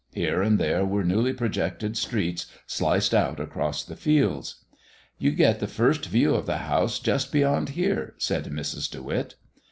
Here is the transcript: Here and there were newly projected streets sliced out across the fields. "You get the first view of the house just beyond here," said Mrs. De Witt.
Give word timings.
Here 0.15 0.41
and 0.41 0.57
there 0.57 0.83
were 0.83 1.03
newly 1.03 1.31
projected 1.31 1.95
streets 1.95 2.47
sliced 2.65 3.13
out 3.13 3.39
across 3.39 3.83
the 3.83 3.95
fields. 3.95 4.65
"You 5.19 5.29
get 5.29 5.59
the 5.59 5.67
first 5.67 6.07
view 6.07 6.33
of 6.33 6.47
the 6.47 6.57
house 6.65 6.97
just 6.97 7.31
beyond 7.31 7.69
here," 7.77 8.15
said 8.17 8.45
Mrs. 8.45 8.89
De 8.89 9.03
Witt. 9.03 9.35